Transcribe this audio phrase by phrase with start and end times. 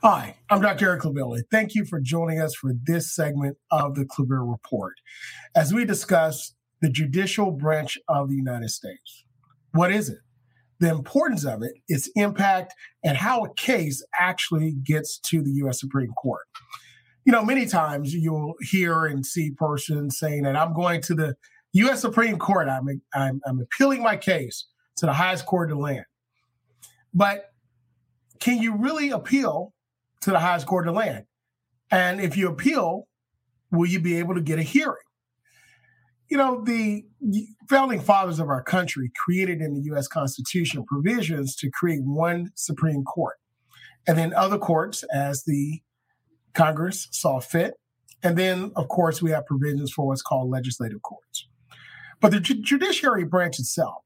[0.00, 0.90] Hi, I'm Dr.
[0.90, 1.42] Eric Clavilli.
[1.50, 4.94] Thank you for joining us for this segment of the Clavilli Report
[5.56, 9.24] as we discuss the judicial branch of the United States.
[9.72, 10.18] What is it?
[10.78, 15.80] The importance of it, its impact, and how a case actually gets to the U.S.
[15.80, 16.46] Supreme Court.
[17.24, 21.34] You know, many times you'll hear and see persons saying that I'm going to the
[21.72, 22.02] U.S.
[22.02, 22.68] Supreme Court.
[22.68, 24.64] I'm, I'm, I'm appealing my case
[24.98, 26.04] to the highest court of the land.
[27.12, 27.46] But
[28.38, 29.74] can you really appeal
[30.22, 31.24] to the highest court of the land?
[31.90, 33.08] And if you appeal,
[33.70, 34.96] will you be able to get a hearing?
[36.28, 37.04] You know, the
[37.70, 40.06] founding fathers of our country created in the U.S.
[40.06, 43.36] Constitution provisions to create one Supreme Court
[44.06, 45.80] and then other courts as the
[46.54, 47.74] Congress saw fit.
[48.22, 51.46] And then, of course, we have provisions for what's called legislative courts.
[52.20, 54.02] But the ju- judiciary branch itself,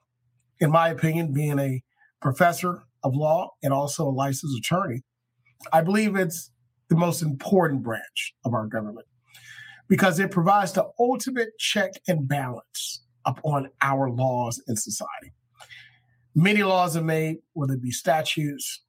[0.61, 1.83] in my opinion, being a
[2.21, 5.03] professor of law and also a licensed attorney,
[5.73, 6.51] I believe it's
[6.89, 9.07] the most important branch of our government
[9.89, 15.33] because it provides the ultimate check and balance upon our laws in society.
[16.35, 18.83] Many laws are made, whether it be statutes,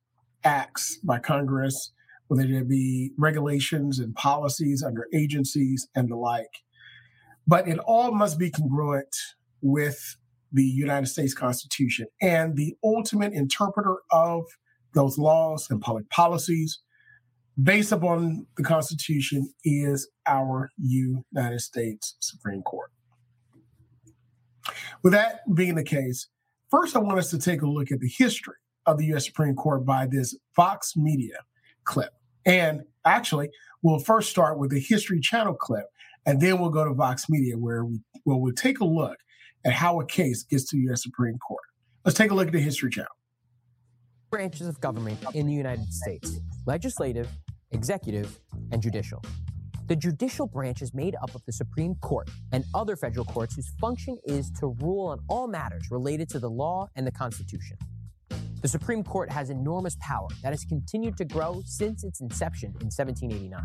[0.43, 1.91] acts by Congress,
[2.27, 6.61] whether it be regulations and policies under agencies and the like.
[7.45, 9.15] But it all must be congruent
[9.61, 10.17] with
[10.53, 12.07] the United States Constitution.
[12.21, 14.45] And the ultimate interpreter of
[14.93, 16.79] those laws and public policies
[17.61, 22.91] based upon the Constitution is our United States Supreme Court.
[25.03, 26.27] With that being the case,
[26.71, 28.55] first I want us to take a look at the history
[28.85, 29.25] of the U.S.
[29.25, 31.37] Supreme Court by this Vox Media
[31.83, 32.13] clip.
[32.45, 33.49] And actually,
[33.81, 35.85] we'll first start with the History Channel clip,
[36.25, 39.17] and then we'll go to Vox Media, where we where we'll take a look
[39.65, 41.03] at how a case gets to the U.S.
[41.03, 41.63] Supreme Court.
[42.05, 43.11] Let's take a look at the History Channel.
[44.33, 47.29] Branches of government in the United States legislative,
[47.69, 48.39] executive,
[48.71, 49.21] and judicial.
[49.85, 53.69] The judicial branch is made up of the Supreme Court and other federal courts whose
[53.79, 57.77] function is to rule on all matters related to the law and the Constitution.
[58.63, 62.87] The Supreme Court has enormous power that has continued to grow since its inception in
[62.87, 63.61] 1789.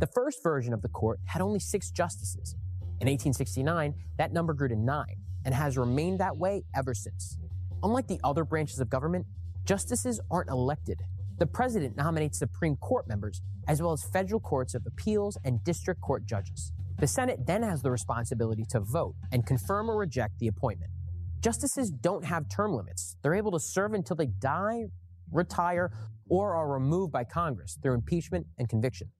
[0.00, 2.56] The first version of the court had only six justices.
[3.00, 7.38] In 1869, that number grew to nine and has remained that way ever since.
[7.82, 9.26] Unlike the other branches of government,
[9.64, 11.02] justices aren't elected.
[11.38, 16.00] The president nominates Supreme Court members, as well as federal courts of appeals and district
[16.00, 16.72] court judges.
[16.98, 20.92] The Senate then has the responsibility to vote and confirm or reject the appointment.
[21.40, 23.16] Justices don't have term limits.
[23.22, 24.84] They're able to serve until they die,
[25.30, 25.92] retire,
[26.28, 29.10] or are removed by Congress through impeachment and conviction.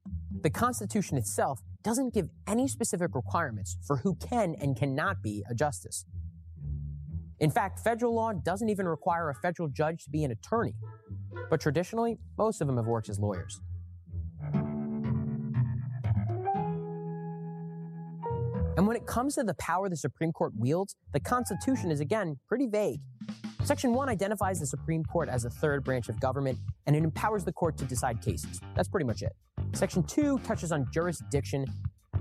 [0.41, 5.55] The Constitution itself doesn't give any specific requirements for who can and cannot be a
[5.55, 6.07] justice.
[7.39, 10.75] In fact, federal law doesn't even require a federal judge to be an attorney,
[11.51, 13.61] but traditionally, most of them have worked as lawyers.
[18.77, 22.39] And when it comes to the power the Supreme Court wields, the Constitution is again
[22.49, 23.01] pretty vague.
[23.63, 27.45] Section 1 identifies the Supreme Court as a third branch of government, and it empowers
[27.45, 28.61] the court to decide cases.
[28.75, 29.33] That's pretty much it.
[29.75, 31.67] Section 2 touches on jurisdiction,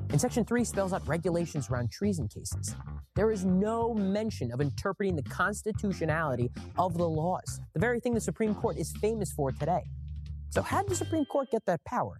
[0.09, 2.75] and Section 3 spells out regulations around treason cases.
[3.15, 6.49] There is no mention of interpreting the constitutionality
[6.79, 9.83] of the laws, the very thing the Supreme Court is famous for today.
[10.49, 12.19] So, how did the Supreme Court get that power?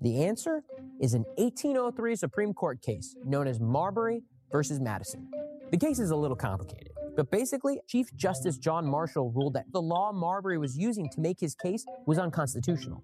[0.00, 0.62] The answer
[1.00, 5.28] is an 1803 Supreme Court case known as Marbury versus Madison.
[5.70, 9.82] The case is a little complicated, but basically, Chief Justice John Marshall ruled that the
[9.82, 13.02] law Marbury was using to make his case was unconstitutional.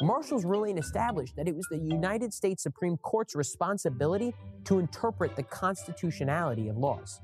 [0.00, 4.32] Marshall's ruling established that it was the United States Supreme Court's responsibility
[4.64, 7.20] to interpret the constitutionality of laws.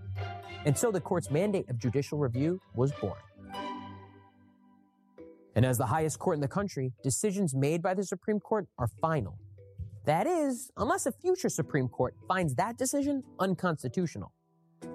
[0.65, 3.19] And so the court's mandate of judicial review was born.
[5.55, 8.89] And as the highest court in the country, decisions made by the Supreme Court are
[9.01, 9.39] final.
[10.05, 14.33] That is, unless a future Supreme Court finds that decision unconstitutional.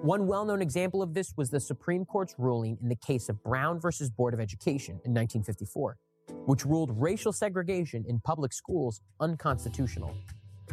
[0.02, 3.42] One well known example of this was the Supreme Court's ruling in the case of
[3.42, 5.96] Brown versus Board of Education in 1954,
[6.46, 10.14] which ruled racial segregation in public schools unconstitutional.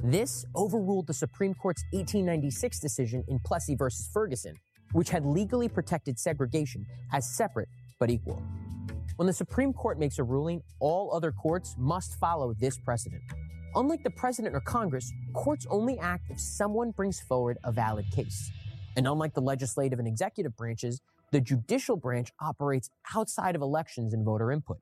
[0.04, 4.56] This overruled the Supreme Court's 1896 decision in Plessy versus Ferguson,
[4.92, 7.70] which had legally protected segregation as separate
[8.00, 8.42] but equal.
[9.16, 13.24] When the Supreme Court makes a ruling, all other courts must follow this precedent.
[13.76, 18.52] Unlike the president or Congress, courts only act if someone brings forward a valid case.
[18.96, 21.02] And unlike the legislative and executive branches,
[21.32, 24.78] the judicial branch operates outside of elections and voter input.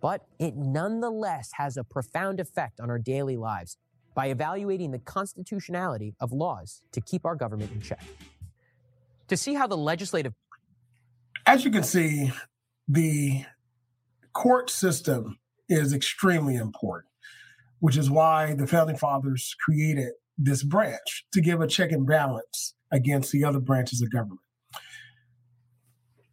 [0.00, 3.76] But it nonetheless has a profound effect on our daily lives
[4.14, 8.02] by evaluating the constitutionality of laws to keep our government in check.
[9.28, 10.32] To see how the legislative
[11.46, 12.32] As you can see,
[12.86, 13.44] the
[14.32, 17.12] court system is extremely important,
[17.80, 22.74] which is why the founding fathers created this branch to give a check and balance
[22.90, 24.40] against the other branches of government.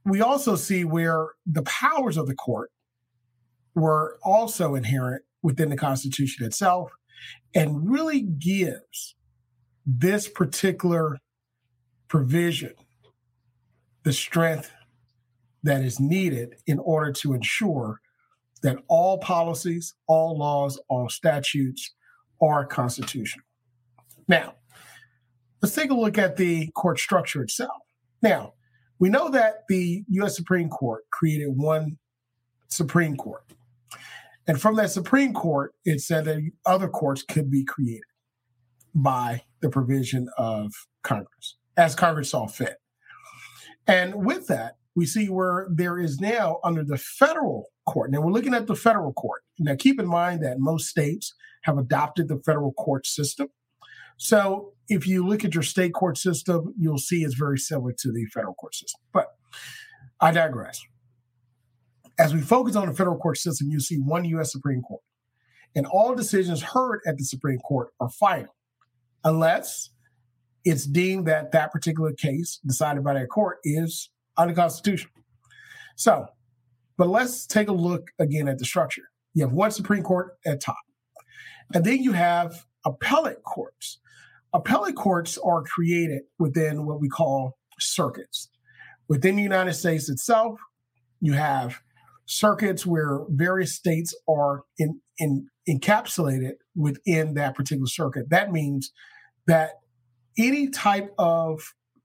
[0.05, 2.71] We also see where the powers of the court
[3.75, 6.91] were also inherent within the Constitution itself
[7.53, 9.15] and really gives
[9.85, 11.19] this particular
[12.07, 12.73] provision
[14.03, 14.71] the strength
[15.63, 17.99] that is needed in order to ensure
[18.61, 21.93] that all policies, all laws, all statutes
[22.41, 23.45] are constitutional.
[24.27, 24.55] Now,
[25.61, 27.81] let's take a look at the court structure itself.
[28.21, 28.53] Now,
[28.99, 30.35] we know that the U.S.
[30.35, 31.97] Supreme Court created one
[32.69, 33.43] Supreme Court.
[34.47, 38.03] And from that Supreme Court, it said that other courts could be created
[38.93, 40.71] by the provision of
[41.03, 42.77] Congress, as Congress saw fit.
[43.87, 48.11] And with that, we see where there is now under the federal court.
[48.11, 49.41] Now we're looking at the federal court.
[49.59, 51.33] Now keep in mind that most states
[51.63, 53.49] have adopted the federal court system.
[54.17, 58.11] So if you look at your state court system, you'll see it's very similar to
[58.11, 59.01] the federal court system.
[59.11, 59.27] But
[60.21, 60.81] I digress.
[62.17, 64.51] As we focus on the federal court system, you see one U.S.
[64.51, 65.01] Supreme Court.
[65.75, 68.55] And all decisions heard at the Supreme Court are final,
[69.25, 69.89] unless
[70.63, 75.11] it's deemed that that particular case decided by that court is unconstitutional.
[75.97, 76.27] So,
[76.97, 79.03] but let's take a look again at the structure.
[79.33, 80.77] You have one Supreme Court at top,
[81.73, 83.99] and then you have appellate courts.
[84.53, 88.49] Appellate courts are created within what we call circuits.
[89.09, 90.57] Within the United States itself,
[91.19, 91.81] you have
[92.25, 98.29] circuits where various states are in, in, encapsulated within that particular circuit.
[98.29, 98.91] That means
[99.47, 99.71] that
[100.37, 101.61] any type of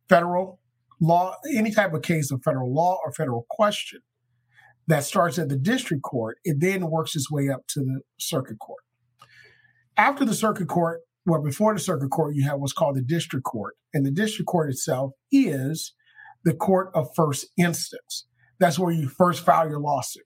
[0.09, 0.61] federal
[1.01, 4.01] law, any type of case of federal law or federal question
[4.87, 8.59] that starts at the district court, it then works its way up to the circuit
[8.59, 8.83] court.
[9.97, 13.45] After the circuit court, well, before the circuit court, you have what's called the district
[13.45, 13.75] court.
[13.93, 15.95] And the district court itself is
[16.45, 18.27] the court of first instance.
[18.61, 20.25] That's where you first file your lawsuit.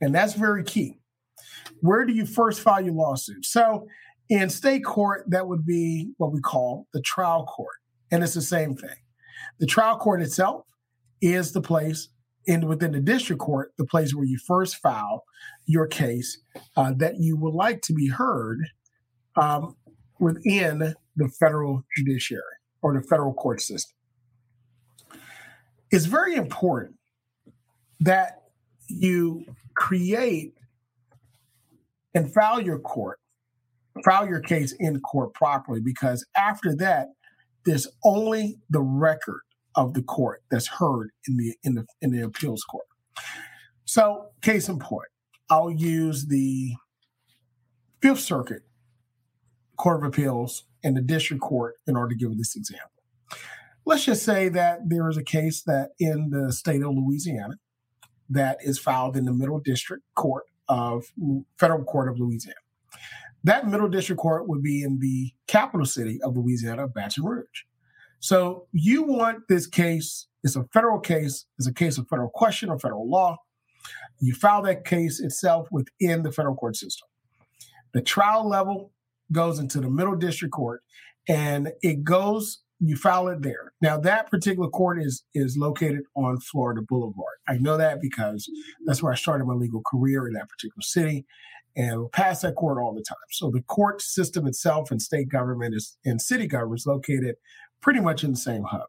[0.00, 1.00] And that's very key.
[1.80, 3.44] Where do you first file your lawsuit?
[3.44, 3.86] So
[4.28, 7.76] in state court, that would be what we call the trial court.
[8.10, 8.96] And it's the same thing.
[9.58, 10.64] The trial court itself
[11.20, 12.08] is the place
[12.46, 15.24] in within the district court, the place where you first file
[15.66, 16.40] your case
[16.76, 18.60] uh, that you would like to be heard
[19.36, 19.76] um,
[20.20, 22.42] within the federal judiciary
[22.82, 23.94] or the federal court system.
[25.90, 26.95] It's very important
[28.00, 28.42] that
[28.88, 29.44] you
[29.74, 30.54] create
[32.14, 33.18] and file your court,
[34.04, 37.08] file your case in court properly, because after that,
[37.64, 39.40] there's only the record
[39.74, 42.86] of the court that's heard in the in the in the appeals court.
[43.84, 45.08] So, case in point,
[45.50, 46.74] I'll use the
[48.00, 48.62] Fifth Circuit
[49.76, 52.90] Court of Appeals and the District Court in order to give this example.
[53.84, 57.54] Let's just say that there is a case that in the state of Louisiana
[58.30, 61.04] that is filed in the Middle District Court of
[61.58, 62.56] Federal Court of Louisiana.
[63.44, 67.64] That Middle District Court would be in the capital city of Louisiana, Baton Rouge.
[68.18, 72.70] So you want this case, it's a federal case, it's a case of federal question
[72.70, 73.36] or federal law.
[74.20, 77.06] You file that case itself within the federal court system.
[77.92, 78.92] The trial level
[79.30, 80.82] goes into the middle district court
[81.28, 83.72] and it goes you file it there.
[83.80, 87.36] Now that particular court is is located on Florida Boulevard.
[87.48, 88.48] I know that because
[88.84, 91.24] that's where I started my legal career in that particular city
[91.76, 93.16] and we pass that court all the time.
[93.30, 97.36] So the court system itself and state government is and city government is located
[97.80, 98.88] pretty much in the same hub.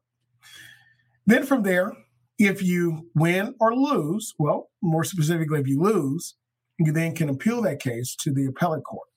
[1.25, 1.93] Then from there,
[2.39, 6.35] if you win or lose, well, more specifically, if you lose,
[6.79, 9.07] you then can appeal that case to the appellate court.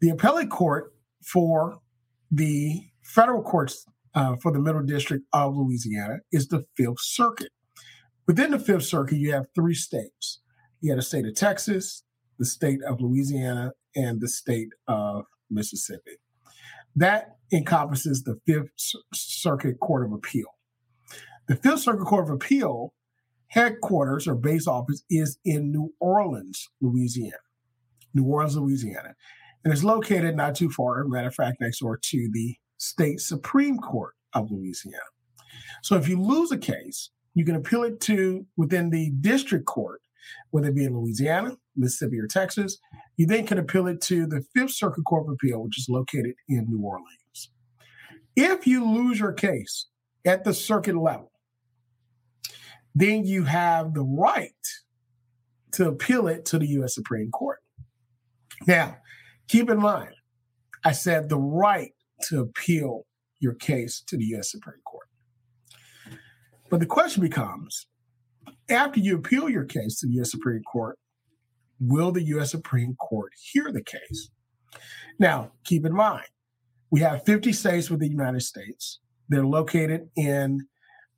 [0.00, 1.80] The appellate court for
[2.30, 3.84] the federal courts
[4.14, 7.50] uh, for the Middle District of Louisiana is the Fifth Circuit.
[8.26, 10.40] Within the Fifth Circuit, you have three states.
[10.80, 12.02] You have the state of Texas,
[12.38, 16.18] the state of Louisiana, and the state of Mississippi.
[16.96, 18.70] That encompasses the Fifth
[19.14, 20.48] Circuit Court of Appeal.
[21.48, 22.92] The Fifth Circuit Court of Appeal
[23.48, 27.36] headquarters or base office is in New Orleans, Louisiana.
[28.12, 29.14] New Orleans, Louisiana.
[29.64, 33.78] And it's located not too far, matter of fact, next door to the state Supreme
[33.78, 34.98] Court of Louisiana.
[35.82, 40.00] So if you lose a case, you can appeal it to within the district court,
[40.50, 42.78] whether it be in Louisiana, Mississippi, or Texas,
[43.16, 46.34] you then can appeal it to the Fifth Circuit Court of Appeal, which is located
[46.48, 47.50] in New Orleans.
[48.34, 49.86] If you lose your case
[50.24, 51.32] at the circuit level,
[52.94, 54.52] then you have the right
[55.72, 56.94] to appeal it to the U.S.
[56.94, 57.58] Supreme Court.
[58.66, 58.96] Now,
[59.48, 60.14] keep in mind,
[60.84, 61.92] I said the right
[62.22, 63.06] to appeal
[63.40, 64.50] your case to the U.S.
[64.50, 65.06] Supreme Court.
[66.70, 67.86] But the question becomes
[68.68, 70.30] after you appeal your case to the U.S.
[70.30, 70.98] Supreme Court,
[71.78, 72.50] will the U.S.
[72.50, 74.30] Supreme Court hear the case?
[75.18, 76.26] Now, keep in mind,
[76.90, 79.00] we have 50 states within the United States.
[79.28, 80.66] They're located in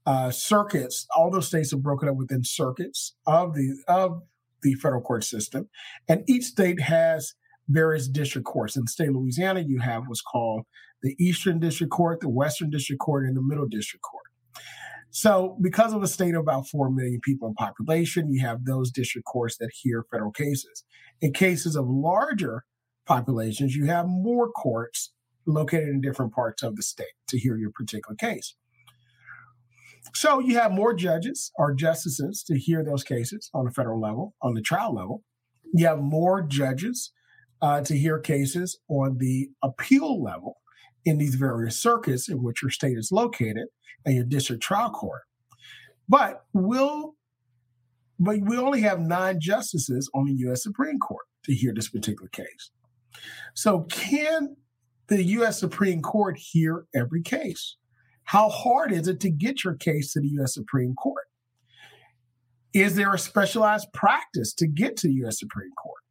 [0.06, 1.06] uh, circuits.
[1.14, 4.22] All those states are broken up within circuits of the of
[4.62, 5.68] the federal court system,
[6.08, 7.34] and each state has
[7.68, 8.76] various district courts.
[8.76, 10.64] In the state of Louisiana, you have what's called
[11.02, 14.24] the Eastern District Court, the Western District Court, and the Middle District Court.
[15.10, 18.90] So, because of a state of about 4 million people in population, you have those
[18.90, 20.84] district courts that hear federal cases.
[21.20, 22.64] In cases of larger
[23.06, 25.12] populations, you have more courts
[25.46, 28.54] located in different parts of the state to hear your particular case.
[30.14, 34.34] So, you have more judges or justices to hear those cases on the federal level,
[34.42, 35.22] on the trial level.
[35.72, 37.12] You have more judges
[37.62, 40.58] uh, to hear cases on the appeal level
[41.04, 43.66] in these various circuits in which your state is located
[44.04, 45.22] and your district trial court.
[46.08, 47.14] But we'll
[48.20, 50.62] but we only have nine justices on the U.S.
[50.62, 52.70] Supreme Court to hear this particular case.
[53.54, 54.56] So can
[55.06, 55.60] the U.S.
[55.60, 57.76] Supreme Court hear every case?
[58.24, 60.52] How hard is it to get your case to the U.S.
[60.52, 61.24] Supreme Court?
[62.74, 65.38] Is there a specialized practice to get to the U.S.
[65.38, 66.02] Supreme Court?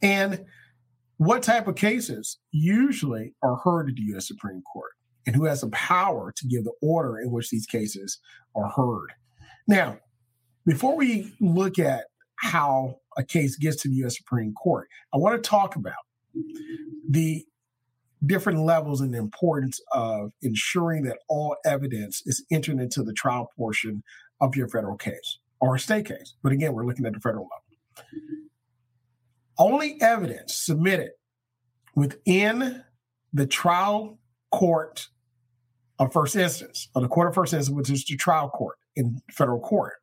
[0.00, 0.44] And
[1.16, 4.26] what type of cases usually are heard at the U.S.
[4.26, 4.90] Supreme Court?
[5.26, 8.18] And who has the power to give the order in which these cases
[8.56, 9.12] are heard?
[9.68, 9.98] Now,
[10.66, 14.16] before we look at how a case gets to the U.S.
[14.16, 15.94] Supreme Court, I want to talk about
[17.08, 17.44] the
[18.24, 23.50] different levels and the importance of ensuring that all evidence is entered into the trial
[23.56, 24.02] portion
[24.40, 26.34] of your federal case or state case.
[26.42, 27.62] But again, we're looking at the federal level
[29.58, 31.10] only evidence submitted
[31.94, 32.82] within
[33.32, 34.18] the trial
[34.50, 35.08] court
[35.98, 39.20] of first instance, or the court of first instance, which is the trial court in
[39.30, 39.94] federal court,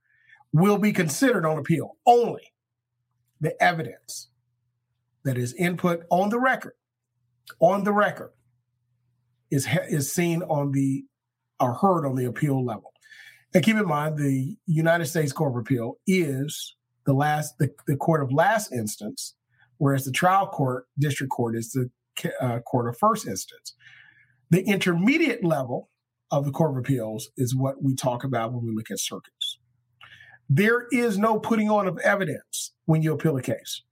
[0.53, 1.97] will be considered on appeal.
[2.05, 2.53] Only
[3.41, 4.29] the evidence
[5.25, 6.73] that is input on the record,
[7.59, 8.31] on the record,
[9.51, 11.05] is is seen on the
[11.59, 12.93] or heard on the appeal level.
[13.53, 16.75] And keep in mind, the United States Court of Appeal is
[17.05, 19.35] the last the, the court of last instance
[19.79, 21.89] whereas the trial court, district court, is the
[22.39, 23.73] uh, court of first instance.
[24.51, 25.89] The intermediate level
[26.31, 29.57] of the Court of Appeals is what we talk about when we look at circuits.
[30.47, 33.83] There is no putting on of evidence when you appeal a case.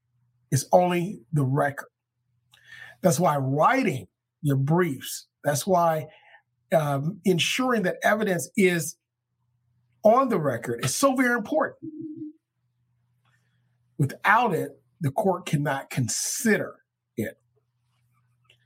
[0.52, 1.90] It's only the record.
[3.02, 4.08] That's why writing
[4.42, 6.08] your briefs, that's why
[6.74, 8.98] um, ensuring that evidence is
[10.04, 11.78] on the record is so very important.
[13.98, 16.76] Without it, the court cannot consider
[17.16, 17.40] it.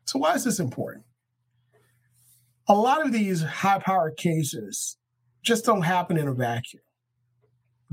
[0.05, 1.05] So, why is this important?
[2.67, 4.97] A lot of these high powered cases
[5.43, 6.83] just don't happen in a vacuum.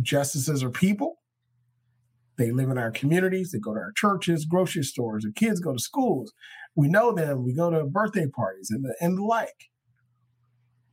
[0.00, 1.18] Justices are people.
[2.36, 3.50] They live in our communities.
[3.50, 5.24] They go to our churches, grocery stores.
[5.24, 6.32] Their kids go to schools.
[6.76, 7.44] We know them.
[7.44, 9.70] We go to birthday parties and the, and the like.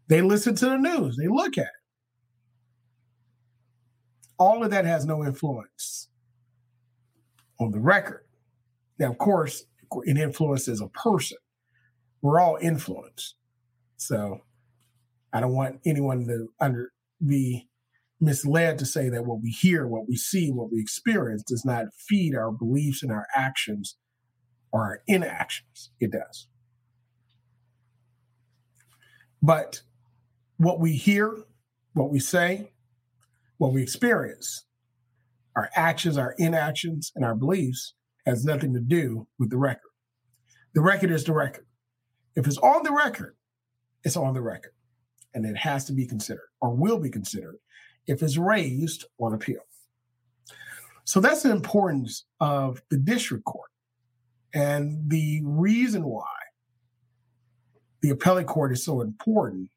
[0.08, 1.18] They listen to the news.
[1.18, 1.70] They look at it.
[4.40, 6.10] All of that has no influence
[7.60, 8.26] on the record.
[9.00, 9.66] Now, of course,
[10.06, 11.38] an influence is a person.
[12.22, 13.36] We're all influenced.
[13.98, 14.40] So
[15.34, 16.92] I don't want anyone to under
[17.26, 17.70] be
[18.20, 21.86] misled to say that what we hear, what we see, what we experience does not
[21.98, 23.98] feed our beliefs and our actions
[24.72, 25.92] or our inactions.
[26.00, 26.48] It does.
[29.42, 29.82] But
[30.58, 31.38] what we hear,
[31.94, 32.72] what we say,
[33.58, 34.66] what we experience
[35.56, 37.94] our actions, our inactions, and our beliefs
[38.26, 39.92] has nothing to do with the record.
[40.74, 41.66] The record is the record.
[42.36, 43.36] If it's on the record,
[44.04, 44.74] it's on the record.
[45.34, 47.58] And it has to be considered or will be considered
[48.08, 49.62] if it's raised on appeal.
[51.06, 53.70] So that's the importance of the district court
[54.54, 56.32] and the reason why
[58.02, 59.70] the appellate court is so important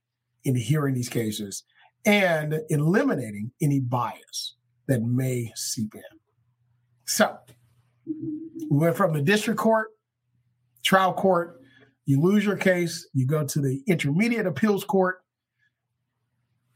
[0.45, 1.65] in hearing these cases
[2.07, 4.55] and eliminating any bias
[4.89, 6.03] that may seep in.
[7.05, 7.39] So
[8.07, 9.89] we went from the district court,
[10.83, 11.61] trial court,
[12.07, 15.19] you lose your case, you go to the intermediate appeals court,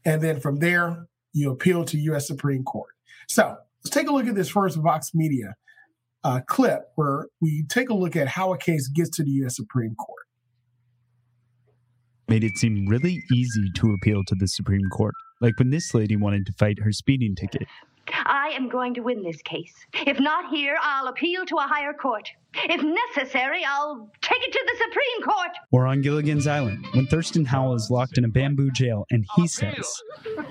[0.05, 2.27] and then from there, you appeal to U.S.
[2.27, 2.91] Supreme Court.
[3.27, 5.55] So let's take a look at this first Vox Media
[6.23, 9.55] uh, clip where we take a look at how a case gets to the U.S.
[9.55, 10.23] Supreme Court.
[12.27, 16.15] Made it seem really easy to appeal to the Supreme Court like when this lady
[16.15, 17.67] wanted to fight her speeding ticket.
[18.11, 19.73] I am going to win this case.
[19.93, 22.29] If not here, I'll appeal to a higher court.
[22.55, 25.51] If necessary, I'll take it to the Supreme Court.
[25.71, 29.47] We're on Gilligan's Island, when Thurston Howell is locked in a bamboo jail and he
[29.47, 30.01] says,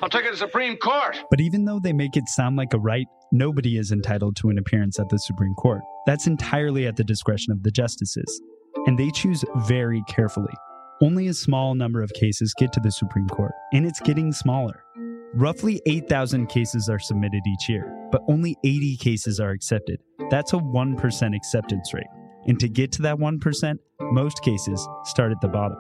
[0.03, 1.19] I'll take it to the Supreme Court.
[1.31, 4.59] But even though they make it sound like a right, nobody is entitled to an
[4.59, 5.83] appearance at the Supreme Court.
[6.07, 8.41] That's entirely at the discretion of the justices.
[8.87, 10.55] And they choose very carefully.
[11.01, 14.85] Only a small number of cases get to the Supreme Court, and it's getting smaller.
[15.35, 19.99] Roughly 8,000 cases are submitted each year, but only 80 cases are accepted.
[20.29, 22.05] That's a 1% acceptance rate.
[22.47, 25.79] And to get to that 1%, most cases start at the bottom.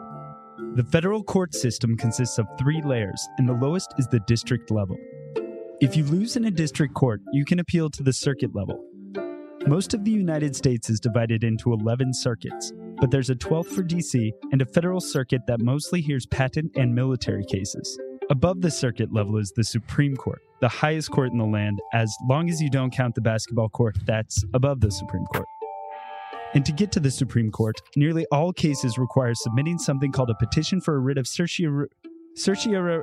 [0.75, 4.97] The federal court system consists of three layers, and the lowest is the district level.
[5.83, 8.83] If you lose in a district court, you can appeal to the circuit level.
[9.67, 13.83] Most of the United States is divided into 11 circuits, but there's a 12th for
[13.83, 17.99] DC and a federal circuit that mostly hears patent and military cases.
[18.33, 22.11] Above the circuit level is the Supreme Court, the highest court in the land, as
[22.31, 25.47] long as you don't count the basketball court that's above the Supreme Court.
[26.55, 30.35] And to get to the Supreme Court, nearly all cases require submitting something called a
[30.35, 31.89] petition for a writ of certiorari
[32.35, 33.03] Certiorari,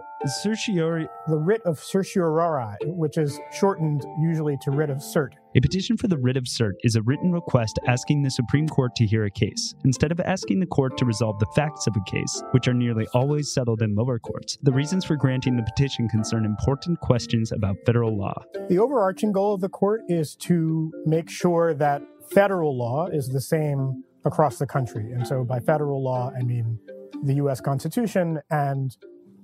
[1.27, 5.33] the writ of certiorari, which is shortened usually to writ of cert.
[5.55, 8.95] A petition for the writ of cert is a written request asking the Supreme Court
[8.95, 9.73] to hear a case.
[9.83, 13.07] Instead of asking the court to resolve the facts of a case, which are nearly
[13.15, 17.77] always settled in lower courts, the reasons for granting the petition concern important questions about
[17.83, 18.35] federal law.
[18.69, 23.41] The overarching goal of the court is to make sure that federal law is the
[23.41, 25.11] same across the country.
[25.13, 26.77] And so by federal law, I mean
[27.23, 27.59] the U.S.
[27.59, 28.95] Constitution and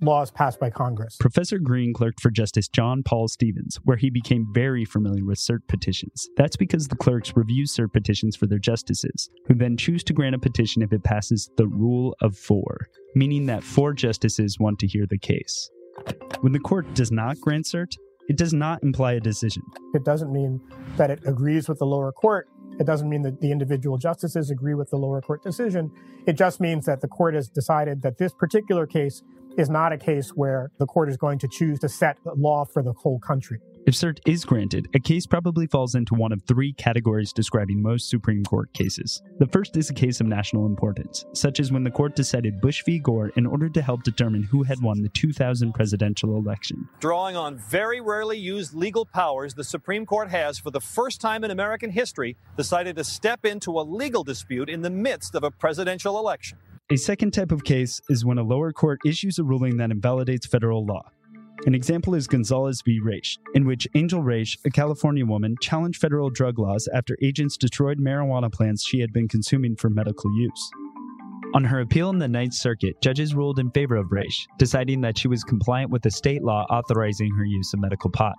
[0.02, 1.18] laws passed by Congress.
[1.20, 5.60] Professor Green clerked for Justice John Paul Stevens, where he became very familiar with cert
[5.68, 6.28] petitions.
[6.38, 10.36] That's because the clerks review cert petitions for their justices, who then choose to grant
[10.36, 14.88] a petition if it passes the rule of four, meaning that four justices want to
[14.88, 15.70] hear the case.
[16.42, 17.94] When the court does not grant cert,
[18.28, 19.64] it does not imply a decision.
[19.94, 20.60] It doesn't mean
[20.98, 22.48] that it agrees with the lower court.
[22.80, 25.92] It doesn't mean that the individual justices agree with the lower court decision.
[26.26, 29.22] It just means that the court has decided that this particular case
[29.58, 32.66] is not a case where the court is going to choose to set the law
[32.66, 33.60] for the whole country.
[33.86, 38.10] If cert is granted, a case probably falls into one of three categories describing most
[38.10, 39.22] Supreme Court cases.
[39.38, 42.82] The first is a case of national importance, such as when the court decided Bush
[42.84, 42.98] v.
[42.98, 46.90] Gore in order to help determine who had won the 2000 presidential election.
[47.00, 51.44] Drawing on very rarely used legal powers, the Supreme Court has, for the first time
[51.44, 55.52] in American history, decided to step into a legal dispute in the midst of a
[55.52, 56.58] presidential election.
[56.92, 60.46] A second type of case is when a lower court issues a ruling that invalidates
[60.46, 61.02] federal law.
[61.66, 63.00] An example is Gonzales v.
[63.04, 67.98] Raich, in which Angel Raich, a California woman, challenged federal drug laws after agents destroyed
[67.98, 70.70] marijuana plants she had been consuming for medical use.
[71.56, 75.18] On her appeal in the Ninth Circuit, judges ruled in favor of Raich, deciding that
[75.18, 78.36] she was compliant with the state law authorizing her use of medical pot.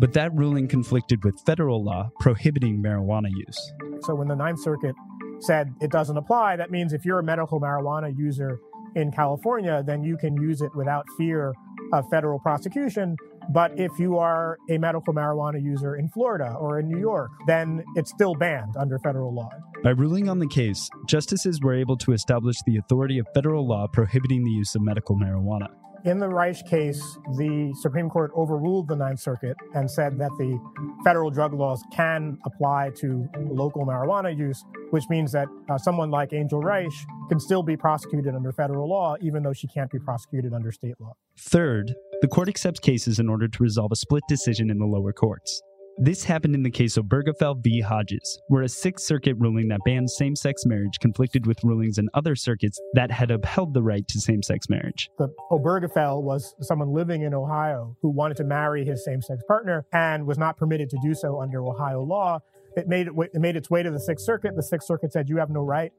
[0.00, 3.72] But that ruling conflicted with federal law prohibiting marijuana use.
[4.02, 4.94] So when the Ninth Circuit
[5.40, 8.58] said it doesn't apply, that means if you're a medical marijuana user
[8.94, 11.54] in California, then you can use it without fear
[11.92, 13.16] of federal prosecution.
[13.50, 17.82] But if you are a medical marijuana user in Florida or in New York, then
[17.96, 19.48] it's still banned under federal law.
[19.82, 23.86] By ruling on the case, justices were able to establish the authority of federal law
[23.86, 25.68] prohibiting the use of medical marijuana.
[26.04, 27.00] In the Raich case,
[27.36, 30.58] the Supreme Court overruled the Ninth Circuit and said that the
[31.02, 36.32] federal drug laws can apply to local marijuana use, which means that uh, someone like
[36.32, 36.94] Angel Raich
[37.28, 40.94] can still be prosecuted under federal law, even though she can't be prosecuted under state
[41.00, 41.14] law.
[41.36, 45.12] Third, the court accepts cases in order to resolve a split decision in the lower
[45.12, 45.62] courts.
[46.00, 47.80] This happened in the case of Obergefell v.
[47.80, 52.08] Hodges, where a Sixth Circuit ruling that banned same sex marriage conflicted with rulings in
[52.14, 55.10] other circuits that had upheld the right to same sex marriage.
[55.18, 59.42] The oh, Obergefell was someone living in Ohio who wanted to marry his same sex
[59.48, 62.38] partner and was not permitted to do so under Ohio law.
[62.78, 64.54] It made, it, it made its way to the Sixth Circuit.
[64.54, 65.92] The Sixth Circuit said, You have no right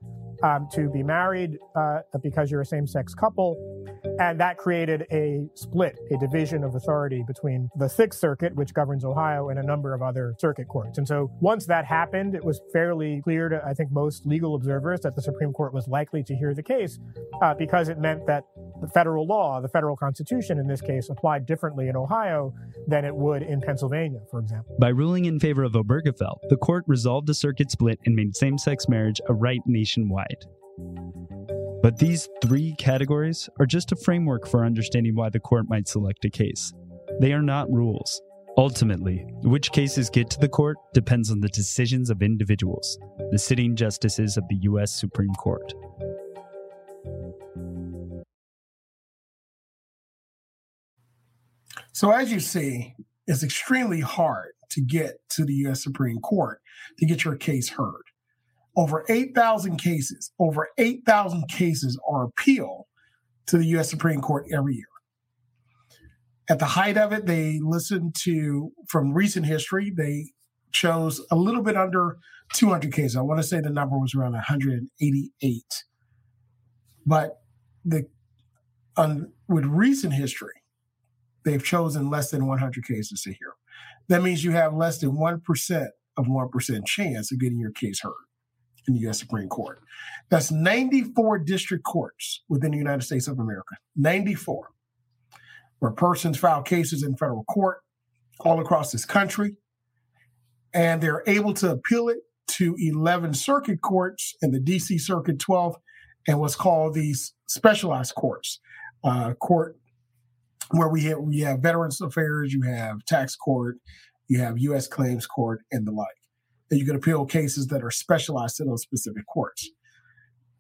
[0.44, 3.58] um, to be married uh, because you're a same sex couple.
[4.20, 9.04] And that created a split, a division of authority between the Sixth Circuit, which governs
[9.04, 10.98] Ohio, and a number of other circuit courts.
[10.98, 15.02] And so once that happened, it was fairly clear to, I think, most legal observers
[15.02, 16.98] that the Supreme Court was likely to hear the case
[17.42, 18.46] uh, because it meant that
[18.82, 22.54] the federal law, the federal constitution in this case, applied differently in Ohio
[22.88, 24.76] than it would in Pennsylvania, for example.
[24.80, 28.58] By ruling in favor of Obergefell, the court resolved the circuit split and made same
[28.58, 30.46] sex marriage a right nationwide.
[31.82, 36.26] But these three categories are just a framework for understanding why the court might select
[36.26, 36.74] a case.
[37.20, 38.22] They are not rules.
[38.58, 43.00] Ultimately, which cases get to the court depends on the decisions of individuals,
[43.32, 44.94] the sitting justices of the U.S.
[44.94, 45.74] Supreme Court.
[52.00, 52.96] So, as you see,
[53.28, 55.84] it's extremely hard to get to the U.S.
[55.84, 56.62] Supreme Court
[56.98, 58.04] to get your case heard.
[58.78, 62.86] Over 8,000 cases, over 8,000 cases are appealed
[63.48, 63.90] to the U.S.
[63.90, 64.86] Supreme Court every year.
[66.50, 70.32] At the height of it, they listened to, from recent history, they
[70.72, 72.16] chose a little bit under
[72.54, 73.18] 200 cases.
[73.18, 75.64] I want to say the number was around 188.
[77.06, 77.42] But
[77.84, 78.08] the
[78.96, 80.59] on, with recent history,
[81.46, 83.54] they've chosen less than 100 cases to hear.
[84.08, 88.14] That means you have less than 1% of 1% chance of getting your case heard
[88.88, 89.20] in the U.S.
[89.20, 89.82] Supreme Court.
[90.30, 93.76] That's 94 district courts within the United States of America.
[93.96, 94.70] 94.
[95.80, 97.80] Where persons file cases in federal court
[98.42, 99.56] all across this country,
[100.74, 105.78] and they're able to appeal it to 11 circuit courts in the DC Circuit 12
[106.28, 108.60] and what's called these specialized courts.
[109.04, 109.79] Uh, court
[110.72, 113.78] where we have, we have Veterans Affairs, you have Tax Court,
[114.28, 114.88] you have U.S.
[114.88, 116.08] Claims Court, and the like.
[116.70, 119.70] And you can appeal cases that are specialized to those specific courts.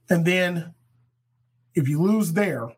[0.09, 0.73] And then
[1.75, 2.69] if you lose there,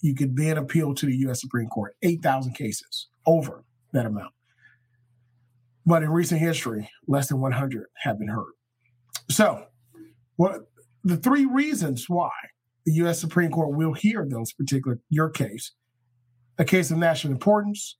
[0.00, 1.40] you could then appeal to the U.S.
[1.40, 4.32] Supreme Court, 8,000 cases over that amount.
[5.86, 8.52] But in recent history, less than 100 have been heard.
[9.30, 9.66] So,
[10.36, 10.62] what
[11.04, 12.30] the three reasons why
[12.84, 13.20] the U.S.
[13.20, 15.72] Supreme Court will hear those particular your case,
[16.58, 17.98] a case of national importance,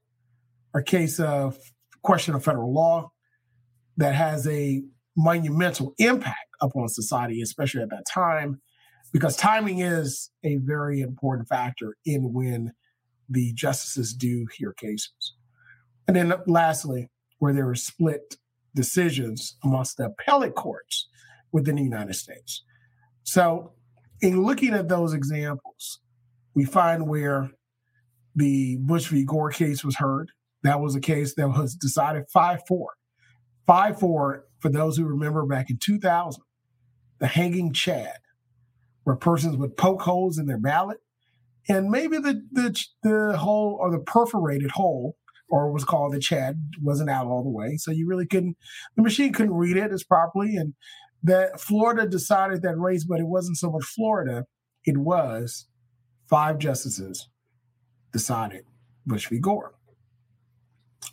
[0.74, 1.58] a case of
[2.02, 3.10] question of federal law
[3.96, 4.82] that has a
[5.16, 8.60] monumental impact upon society, especially at that time,
[9.12, 12.72] because timing is a very important factor in when
[13.28, 15.34] the justices do hear cases.
[16.06, 18.36] And then lastly, where there are split
[18.74, 21.08] decisions amongst the appellate courts
[21.52, 22.64] within the United States.
[23.22, 23.72] So,
[24.20, 26.00] in looking at those examples,
[26.54, 27.50] we find where
[28.34, 29.24] the Bush v.
[29.24, 30.30] Gore case was heard.
[30.62, 32.88] That was a case that was decided 5 4.
[33.66, 36.42] 5 4, for those who remember back in 2000,
[37.20, 38.18] the hanging Chad,
[39.04, 40.98] where persons would poke holes in their ballot.
[41.68, 45.16] And maybe the, the, the hole or the perforated hole
[45.48, 47.76] or was called the Chad wasn't out all the way.
[47.76, 48.56] So you really couldn't,
[48.96, 50.56] the machine couldn't read it as properly.
[50.56, 50.74] And
[51.22, 54.44] that Florida decided that race, but it wasn't so much Florida,
[54.84, 55.66] it was
[56.28, 57.28] five justices
[58.14, 58.64] decided
[59.04, 59.38] Bush v.
[59.38, 59.74] Gore.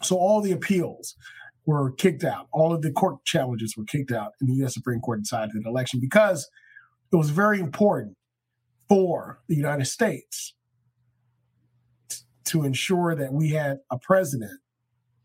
[0.02, 1.16] So all the appeals
[1.66, 2.48] were kicked out.
[2.54, 4.74] All of the court challenges were kicked out, and the U.S.
[4.74, 6.50] Supreme Court decided the election because
[7.12, 8.16] it was very important
[8.88, 10.54] for the United States
[12.46, 14.60] to ensure that we had a president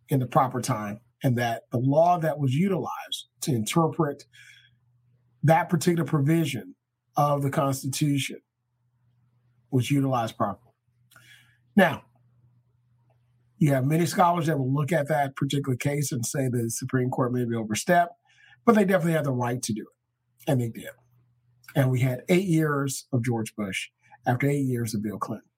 [0.08, 4.24] in the proper time and that the law that was utilized to interpret
[5.42, 6.74] that particular provision
[7.16, 8.38] of the Constitution
[9.70, 10.65] was utilized properly.
[11.76, 12.02] Now,
[13.58, 17.10] you have many scholars that will look at that particular case and say the Supreme
[17.10, 18.14] Court maybe overstepped,
[18.64, 20.50] but they definitely had the right to do it.
[20.50, 20.90] And they did.
[21.74, 23.88] And we had eight years of George Bush
[24.26, 25.48] after eight years of Bill Clinton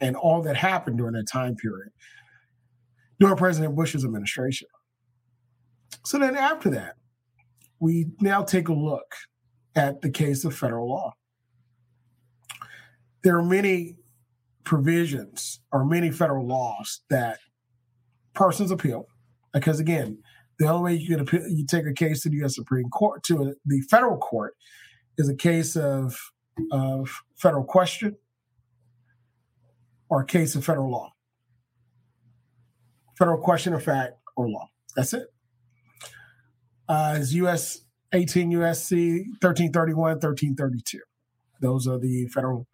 [0.00, 1.90] and all that happened during that time period
[3.18, 4.68] during President Bush's administration.
[6.04, 6.96] So then after that,
[7.80, 9.14] we now take a look
[9.74, 11.12] at the case of federal law.
[13.22, 13.96] There are many
[14.66, 17.38] provisions or many federal laws that
[18.34, 19.06] persons appeal,
[19.54, 20.18] because again,
[20.58, 22.56] the only way you can appeal, you take a case to the U.S.
[22.56, 24.54] Supreme Court to the federal court
[25.16, 26.18] is a case of
[26.72, 28.16] of federal question
[30.08, 31.12] or a case of federal law.
[33.16, 34.68] Federal question of fact or law.
[34.94, 35.28] That's it.
[36.88, 37.80] Uh, is U.S.
[38.12, 41.00] 18 USC 1331, 1332.
[41.60, 42.66] Those are the federal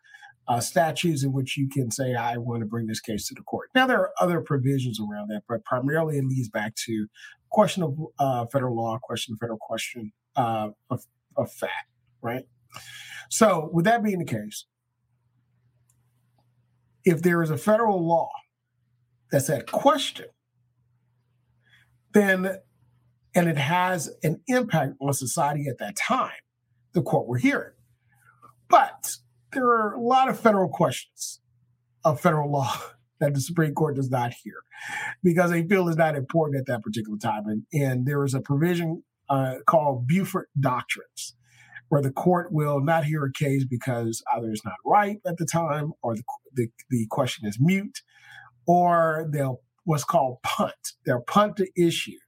[0.53, 3.43] uh, statutes in which you can say, I want to bring this case to the
[3.43, 3.71] court.
[3.75, 7.07] Now, there are other provisions around that, but primarily it leads back to
[7.51, 11.05] question of uh, federal law, question of federal question uh, of,
[11.39, 11.89] of fact,
[12.21, 12.45] right?
[13.31, 14.67] So, with that being the case,
[17.05, 18.31] if there is a federal law
[19.31, 20.27] that's at question,
[22.13, 22.59] then
[23.35, 26.31] and it has an impact on society at that time,
[26.93, 27.75] the court will hear it.
[28.69, 29.17] But
[29.53, 31.41] there are a lot of federal questions
[32.05, 32.73] of federal law
[33.21, 34.57] that the Supreme Court does not hear
[35.23, 37.45] because they feel is not important at that particular time.
[37.47, 41.35] And, and there is a provision uh, called Burford Doctrines
[41.89, 45.45] where the court will not hear a case because either it's not right at the
[45.45, 46.23] time or the,
[46.55, 48.01] the, the question is mute
[48.67, 50.93] or they'll what's called punt.
[51.05, 52.19] They'll punt the issue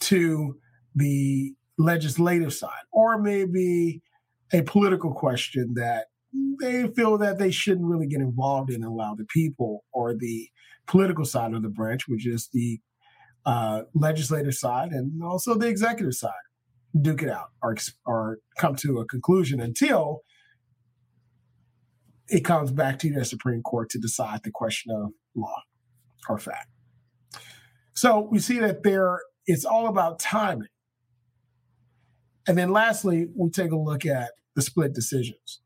[0.00, 0.58] to
[0.94, 4.02] the legislative side or maybe
[4.52, 6.06] a political question that
[6.60, 10.48] they feel that they shouldn't really get involved in and allow the people or the
[10.86, 12.80] political side of the branch, which is the
[13.46, 16.32] uh, legislative side and also the executive side,
[17.00, 20.22] duke it out or, or come to a conclusion until
[22.28, 25.62] it comes back to the Supreme Court to decide the question of law
[26.28, 26.68] or fact.
[27.94, 30.68] So we see that there it's all about timing.
[32.46, 35.60] And then lastly, we take a look at the split decisions.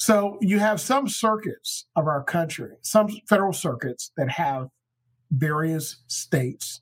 [0.00, 4.68] So you have some circuits of our country, some federal circuits that have
[5.30, 6.80] various states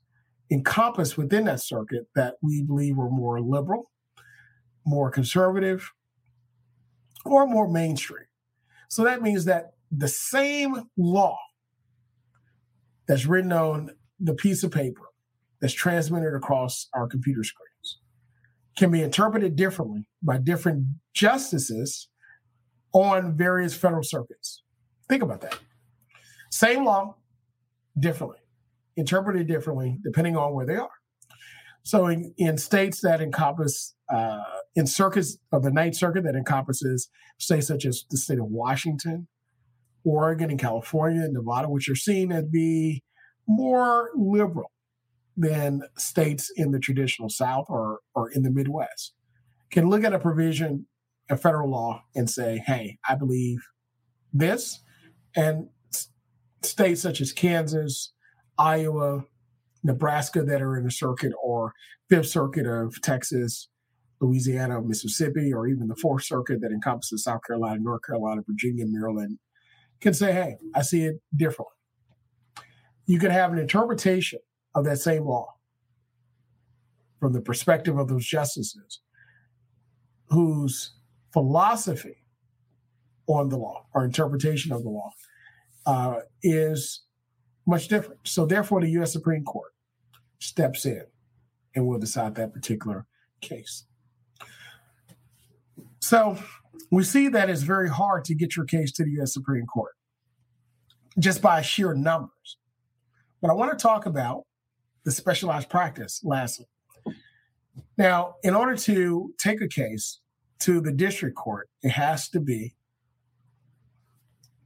[0.49, 3.91] encompassed within that circuit that we believe are more liberal,
[4.85, 5.91] more conservative,
[7.25, 8.25] or more mainstream.
[8.87, 11.37] So that means that the same law
[13.05, 13.89] that's written on
[14.21, 15.03] the piece of paper
[15.59, 17.99] that's transmitted across our computer screens
[18.77, 22.08] can be interpreted differently by different justices
[22.93, 24.63] on various federal circuits.
[25.07, 25.59] Think about that.
[26.51, 27.15] Same law,
[27.99, 28.39] differently,
[28.95, 30.89] interpreted differently depending on where they are.
[31.83, 34.43] So, in, in states that encompass, uh,
[34.75, 39.27] in circuits of the Ninth Circuit that encompasses states such as the state of Washington,
[40.03, 43.03] Oregon, and California, and Nevada, which are seen to be
[43.47, 44.71] more liberal
[45.35, 49.13] than states in the traditional South or, or in the Midwest,
[49.71, 50.85] can look at a provision
[51.29, 53.59] a federal law and say, hey, I believe
[54.33, 54.79] this.
[55.35, 55.69] And
[56.63, 58.13] states such as Kansas,
[58.57, 59.25] Iowa,
[59.83, 61.73] Nebraska that are in the circuit, or
[62.09, 63.69] Fifth Circuit of Texas,
[64.19, 69.39] Louisiana, Mississippi, or even the Fourth Circuit that encompasses South Carolina, North Carolina, Virginia, Maryland,
[70.01, 71.75] can say, hey, I see it differently.
[73.05, 74.39] You could have an interpretation
[74.75, 75.55] of that same law
[77.19, 79.01] from the perspective of those justices
[80.29, 80.93] whose
[81.33, 82.23] philosophy
[83.27, 85.11] on the law or interpretation of the law
[85.85, 87.01] uh, is
[87.65, 88.19] much different.
[88.25, 89.13] So, therefore, the U.S.
[89.13, 89.71] Supreme Court
[90.39, 91.03] steps in
[91.75, 93.05] and will decide that particular
[93.41, 93.85] case.
[95.99, 96.37] So,
[96.91, 99.33] we see that it's very hard to get your case to the U.S.
[99.33, 99.93] Supreme Court
[101.19, 102.57] just by sheer numbers.
[103.41, 104.43] But I want to talk about
[105.05, 106.65] the specialized practice lastly.
[107.97, 110.19] Now, in order to take a case
[110.61, 112.75] to the district court, it has to be,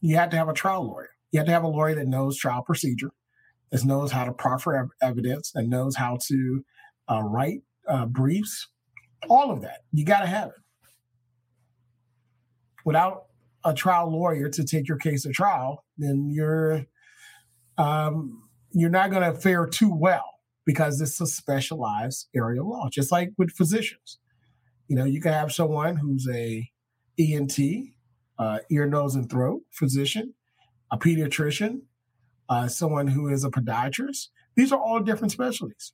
[0.01, 1.09] you have to have a trial lawyer.
[1.31, 3.11] You have to have a lawyer that knows trial procedure,
[3.71, 6.63] that knows how to proffer evidence, and knows how to
[7.09, 8.67] uh, write uh, briefs,
[9.29, 9.81] all of that.
[9.91, 10.55] You got to have it.
[12.85, 13.25] Without
[13.63, 16.85] a trial lawyer to take your case to trial, then you're
[17.77, 20.25] um, you're not going to fare too well
[20.65, 24.19] because it's a specialized area of law, just like with physicians.
[24.93, 26.69] You know, you can have someone who's a
[27.19, 27.57] ENT,
[28.37, 30.35] uh, ear, nose, and throat physician,
[30.91, 31.79] a pediatrician,
[32.47, 34.27] uh, someone who is a podiatrist.
[34.55, 35.93] These are all different specialties.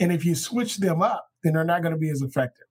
[0.00, 2.64] And if you switch them up, then they're not going to be as effective.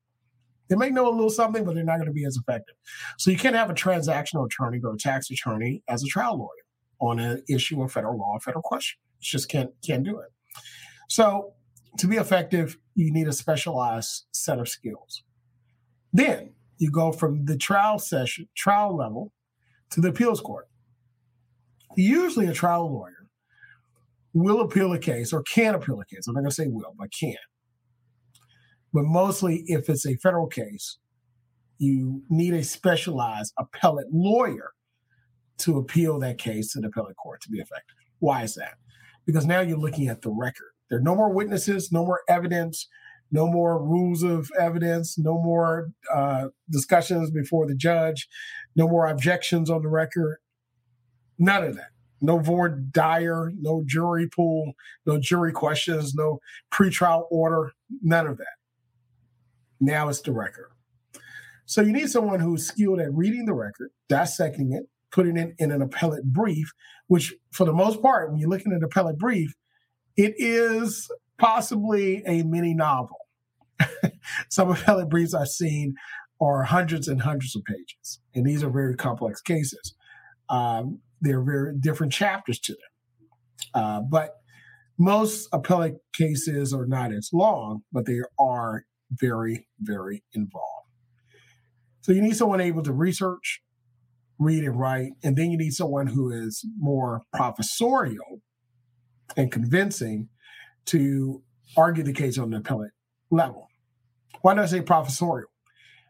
[0.68, 2.74] They may know a little something, but they're not going to be as effective.
[3.20, 6.66] So you can't have a transactional attorney or a tax attorney as a trial lawyer
[7.00, 8.98] on an issue of federal law, federal question.
[9.20, 10.30] You just can't can't do it.
[11.08, 11.54] So
[12.00, 15.22] to be effective, you need a specialized set of skills.
[16.18, 16.50] Then
[16.80, 19.32] you go from the trial session, trial level
[19.92, 20.68] to the appeals court.
[21.96, 23.28] Usually a trial lawyer
[24.34, 26.28] will appeal a case or can appeal a case.
[26.28, 27.36] I'm not going to say will, but can.
[28.94, 30.98] But mostly if it's a federal case,
[31.78, 34.72] you need a specialized appellate lawyer
[35.60, 37.96] to appeal that case to the appellate court to be effective.
[38.20, 38.74] Why is that?
[39.28, 40.72] Because now you're looking at the record.
[40.90, 42.88] There are no more witnesses, no more evidence,
[43.32, 48.28] no more rules of evidence, no more uh, discussions before the judge,
[48.76, 50.38] no more objections on the record.
[51.38, 51.90] None of that.
[52.20, 54.74] No voir dire, no jury pool,
[55.06, 56.40] no jury questions, no
[56.74, 58.56] pretrial order, none of that.
[59.80, 60.72] Now it's the record.
[61.66, 65.72] So you need someone who's skilled at reading the record, dissecting it, putting it in
[65.72, 66.72] an appellate brief,
[67.08, 69.54] which for the most part, when you're looking at an appellate brief,
[70.16, 73.17] it is possibly a mini novel.
[74.50, 75.95] Some of appellate briefs I've seen
[76.41, 79.95] are hundreds and hundreds of pages, and these are very complex cases.
[80.50, 82.80] Um, there are very different chapters to them.
[83.73, 84.36] Uh, but
[84.97, 90.88] most appellate cases are not as long, but they are very, very involved.
[92.02, 93.62] So you need someone able to research,
[94.39, 98.41] read, and write, and then you need someone who is more professorial
[99.36, 100.30] and convincing
[100.88, 101.41] to
[101.76, 102.91] argue the case on the appellate
[103.30, 103.69] level.
[104.41, 105.50] Why do I say professorial?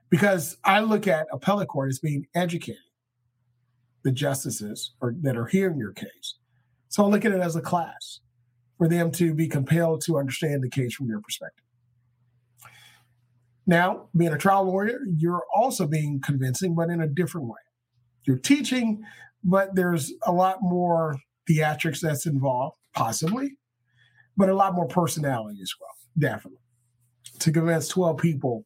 [0.10, 2.82] Because I look at appellate court as being educated,
[4.04, 6.36] the justices or, that are hearing your case,
[6.90, 8.22] So I look at it as a class
[8.78, 11.66] for them to be compelled to understand the case from your perspective.
[13.66, 17.60] Now, being a trial lawyer, you're also being convincing, but in a different way.
[18.24, 19.04] You're teaching,
[19.44, 21.18] but there's a lot more
[21.50, 23.58] theatrics that's involved, possibly,
[24.38, 26.62] but a lot more personality as well, definitely.
[27.40, 28.66] To convince 12 people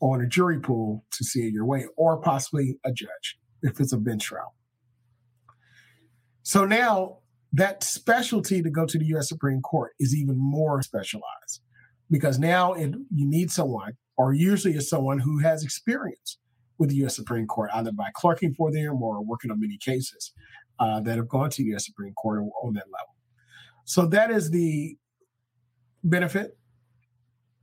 [0.00, 3.92] on a jury pool to see it your way, or possibly a judge if it's
[3.92, 4.54] a bench trial.
[6.42, 7.18] So now
[7.52, 9.28] that specialty to go to the U.S.
[9.28, 11.60] Supreme Court is even more specialized
[12.10, 16.38] because now it, you need someone, or usually is someone who has experience
[16.78, 17.16] with the U.S.
[17.16, 20.32] Supreme Court, either by clerking for them or working on many cases
[20.78, 21.86] uh, that have gone to the U.S.
[21.86, 23.14] Supreme Court on that level.
[23.84, 24.96] So that is the
[26.04, 26.56] benefit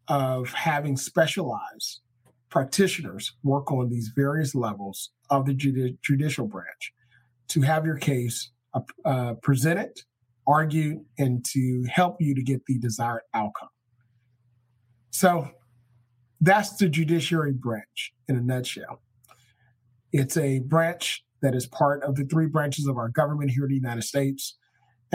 [0.07, 2.01] of having specialized
[2.49, 6.93] practitioners work on these various levels of the judi- judicial branch
[7.49, 9.91] to have your case uh, uh, presented,
[10.47, 13.69] argued, and to help you to get the desired outcome.
[15.11, 15.49] So
[16.41, 19.01] that's the judiciary branch in a nutshell.
[20.11, 23.69] It's a branch that is part of the three branches of our government here in
[23.69, 24.57] the United States.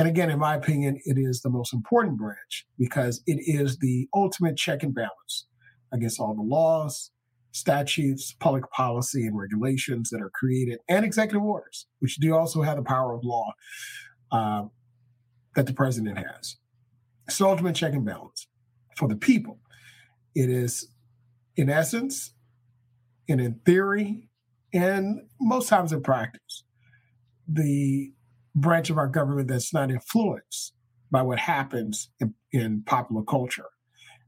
[0.00, 4.08] And again, in my opinion, it is the most important branch because it is the
[4.14, 5.44] ultimate check and balance
[5.92, 7.10] against all the laws,
[7.52, 12.78] statutes, public policy, and regulations that are created, and executive orders, which do also have
[12.78, 13.52] the power of law
[14.32, 14.62] uh,
[15.54, 16.56] that the president has.
[17.28, 18.46] It's ultimate check and balance
[18.96, 19.58] for the people.
[20.34, 20.88] It is,
[21.56, 22.32] in essence,
[23.28, 24.30] and in theory,
[24.72, 26.64] and most times in practice,
[27.46, 28.14] the
[28.54, 30.74] branch of our government that's not influenced
[31.10, 33.66] by what happens in, in popular culture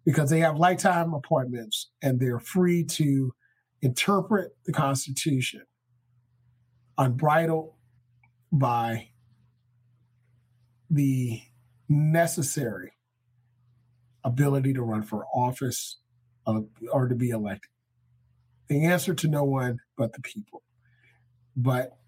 [0.04, 3.32] because they have lifetime appointments and they're free to
[3.82, 5.62] interpret the Constitution
[6.98, 7.72] unbridled
[8.52, 9.08] by
[10.90, 11.40] the
[11.88, 12.92] necessary
[14.24, 15.98] ability to run for office
[16.46, 17.70] or to be elected.
[18.68, 20.62] The answer to no one but the people.
[21.56, 21.98] But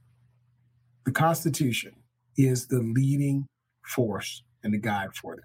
[1.04, 1.92] the Constitution
[2.36, 3.46] is the leading
[3.86, 5.44] force and the guide for them.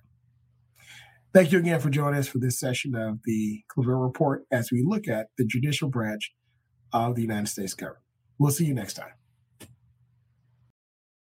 [1.34, 4.84] Thank you again for joining us for this session of the Claville Report as we
[4.84, 6.32] look at the judicial branch
[6.92, 8.04] of the United States government.
[8.40, 9.19] We'll see you next time.